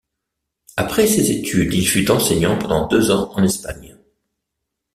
[0.77, 3.95] Après ses études, il fut enseignant pendant deux ans en Espagne.